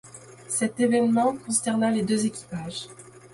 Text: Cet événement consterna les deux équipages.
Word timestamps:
Cet 0.47 0.79
événement 0.79 1.35
consterna 1.45 1.91
les 1.91 2.01
deux 2.01 2.25
équipages. 2.25 2.87